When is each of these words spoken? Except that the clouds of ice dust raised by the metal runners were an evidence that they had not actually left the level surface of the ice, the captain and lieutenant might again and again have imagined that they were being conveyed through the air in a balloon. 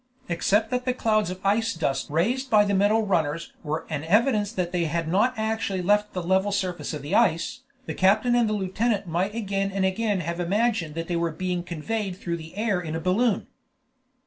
Except 0.29 0.71
that 0.71 0.85
the 0.85 0.95
clouds 0.95 1.29
of 1.29 1.39
ice 1.45 1.75
dust 1.75 2.09
raised 2.09 2.49
by 2.49 2.65
the 2.65 2.73
metal 2.73 3.05
runners 3.05 3.53
were 3.63 3.85
an 3.87 4.03
evidence 4.05 4.51
that 4.51 4.71
they 4.71 4.85
had 4.85 5.07
not 5.07 5.35
actually 5.37 5.83
left 5.83 6.13
the 6.13 6.23
level 6.23 6.51
surface 6.51 6.91
of 6.91 7.03
the 7.03 7.13
ice, 7.13 7.59
the 7.85 7.93
captain 7.93 8.33
and 8.33 8.49
lieutenant 8.49 9.05
might 9.05 9.35
again 9.35 9.69
and 9.71 9.85
again 9.85 10.21
have 10.21 10.39
imagined 10.39 10.95
that 10.95 11.07
they 11.07 11.15
were 11.15 11.29
being 11.29 11.61
conveyed 11.61 12.17
through 12.17 12.37
the 12.37 12.55
air 12.57 12.81
in 12.81 12.95
a 12.95 12.99
balloon. 12.99 13.45